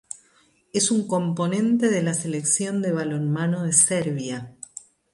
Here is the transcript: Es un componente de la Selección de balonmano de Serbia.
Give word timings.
Es 0.73 0.89
un 0.89 1.05
componente 1.07 1.89
de 1.91 2.01
la 2.01 2.15
Selección 2.15 2.81
de 2.81 2.91
balonmano 2.91 3.61
de 3.65 3.71
Serbia. 3.71 4.55